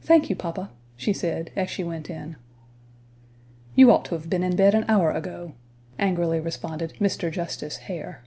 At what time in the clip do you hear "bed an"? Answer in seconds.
4.56-4.84